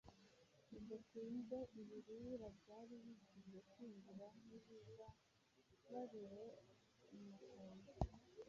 [0.69, 4.25] bidatinze ibirura byari bigiye kwinjira,
[5.51, 6.41] ntibibabarire
[7.15, 7.91] umukumbi.